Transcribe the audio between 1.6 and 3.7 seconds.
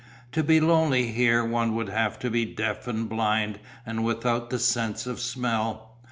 would have to be deaf and blind